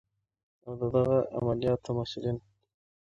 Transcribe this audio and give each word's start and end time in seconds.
او 0.65 0.73
د 0.79 0.81
دغه 0.93 1.17
عملیاتو 1.37 1.89
مسؤلین 1.97 2.37